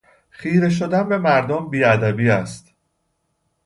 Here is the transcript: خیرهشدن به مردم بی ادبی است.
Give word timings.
خیرهشدن 0.29 1.09
به 1.09 1.17
مردم 1.17 1.65
بی 1.69 1.83
ادبی 1.83 2.29
است. 2.29 2.73